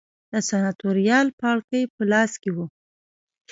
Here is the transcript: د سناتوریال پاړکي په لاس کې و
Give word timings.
د 0.31 0.33
سناتوریال 0.49 1.27
پاړکي 1.39 1.81
په 1.95 2.01
لاس 2.11 2.31
کې 2.41 2.49
و 2.55 2.57